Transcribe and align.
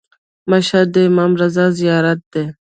مشهد 0.49 0.87
د 0.95 0.97
امام 1.09 1.31
رضا 1.41 1.65
زیارت 1.79 2.19
دی. 2.33 2.45